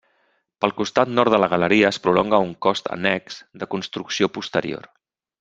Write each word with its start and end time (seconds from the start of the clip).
Pel 0.63 0.71
costat 0.77 1.11
nord 1.19 1.33
de 1.33 1.39
la 1.43 1.49
galeria 1.51 1.91
es 1.95 1.99
prolonga 2.05 2.39
un 2.47 2.55
cos 2.67 2.81
annex 2.97 3.39
de 3.65 3.69
construcció 3.75 4.33
posterior. 4.41 4.91